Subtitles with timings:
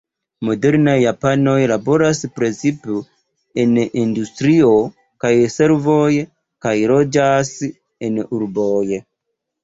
[0.47, 2.95] Modernaj japanoj laboras precipe
[3.63, 4.69] en industrio
[5.25, 6.07] kaj servoj,
[6.67, 7.53] kaj loĝas
[8.09, 8.97] en urboj.